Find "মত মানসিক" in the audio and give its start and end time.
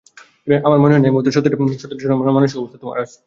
2.19-2.57